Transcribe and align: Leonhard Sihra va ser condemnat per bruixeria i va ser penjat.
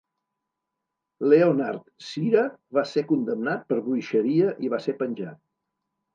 Leonhard 1.33 1.83
Sihra 2.05 2.47
va 2.79 2.85
ser 2.93 3.05
condemnat 3.13 3.69
per 3.75 3.79
bruixeria 3.91 4.57
i 4.69 4.75
va 4.75 4.83
ser 4.89 4.99
penjat. 5.05 5.41